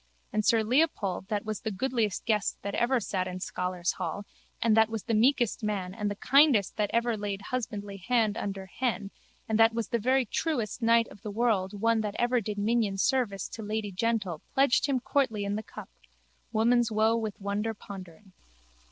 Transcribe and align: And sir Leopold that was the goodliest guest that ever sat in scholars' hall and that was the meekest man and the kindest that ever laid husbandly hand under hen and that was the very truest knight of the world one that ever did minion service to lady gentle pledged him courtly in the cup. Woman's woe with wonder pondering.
And 0.33 0.43
sir 0.43 0.63
Leopold 0.63 1.27
that 1.27 1.45
was 1.45 1.61
the 1.61 1.69
goodliest 1.69 2.25
guest 2.25 2.57
that 2.63 2.73
ever 2.73 2.99
sat 2.99 3.27
in 3.27 3.39
scholars' 3.39 3.91
hall 3.91 4.23
and 4.59 4.75
that 4.75 4.89
was 4.89 5.03
the 5.03 5.13
meekest 5.13 5.63
man 5.63 5.93
and 5.93 6.09
the 6.09 6.15
kindest 6.15 6.75
that 6.77 6.89
ever 6.91 7.15
laid 7.15 7.41
husbandly 7.51 7.97
hand 7.97 8.35
under 8.35 8.65
hen 8.65 9.11
and 9.47 9.59
that 9.59 9.75
was 9.75 9.89
the 9.89 9.99
very 9.99 10.25
truest 10.25 10.81
knight 10.81 11.07
of 11.09 11.21
the 11.21 11.29
world 11.29 11.79
one 11.79 12.01
that 12.01 12.15
ever 12.17 12.41
did 12.41 12.57
minion 12.57 12.97
service 12.97 13.47
to 13.49 13.61
lady 13.61 13.91
gentle 13.91 14.41
pledged 14.55 14.87
him 14.87 14.99
courtly 14.99 15.45
in 15.45 15.55
the 15.55 15.61
cup. 15.61 15.91
Woman's 16.51 16.91
woe 16.91 17.15
with 17.15 17.39
wonder 17.39 17.75
pondering. 17.75 18.33